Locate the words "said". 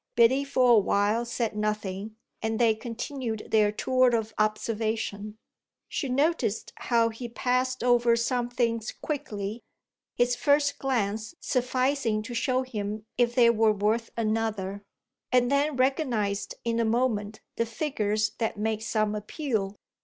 1.25-1.55